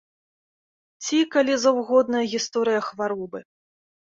Ці, 1.03 1.19
калі 1.35 1.53
заўгодна, 1.65 2.25
гісторыя 2.33 2.79
хваробы. 2.89 3.39